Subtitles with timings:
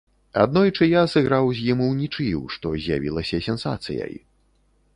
[0.43, 4.13] Аднойчы я сыграў з ім унічыю, што з'явілася сенсацыяй.